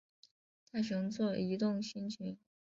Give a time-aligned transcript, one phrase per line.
[0.71, 2.35] 大熊座移动星群